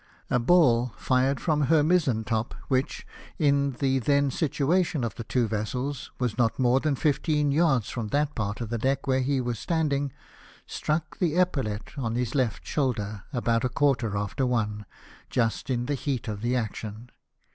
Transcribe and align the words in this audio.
A 0.31 0.39
ball 0.39 0.95
fired 0.97 1.39
from 1.39 1.65
her 1.65 1.83
mizen 1.83 2.23
top, 2.23 2.55
which, 2.69 3.05
in 3.37 3.73
the 3.73 3.99
then 3.99 4.31
situation 4.31 5.03
of 5.03 5.13
the 5.13 5.23
two 5.23 5.47
vessels, 5.47 6.09
was 6.19 6.39
not 6.39 6.57
more 6.57 6.79
than 6.79 6.95
fifteen 6.95 7.51
yards 7.51 7.91
from 7.91 8.07
that 8.07 8.33
part 8.33 8.61
of 8.61 8.69
the 8.71 8.79
deck 8.79 9.05
where 9.05 9.19
he 9.21 9.39
was 9.39 9.59
standing, 9.59 10.11
struck 10.65 11.19
the 11.19 11.35
epaulette 11.37 11.91
on 11.99 12.15
his 12.15 12.33
left 12.33 12.65
shoulder, 12.65 13.25
about 13.31 13.63
a 13.63 13.69
quarter 13.69 14.17
after 14.17 14.43
one, 14.43 14.87
just 15.29 15.69
in 15.69 15.85
the 15.85 15.93
heat 15.93 16.27
of 16.27 16.41
the 16.41 16.55
action. 16.55 17.11